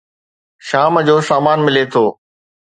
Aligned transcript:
شام 0.67 0.93
جو 1.07 1.15
سامان 1.29 1.57
ملي 1.65 1.85
ٿو. 1.93 2.05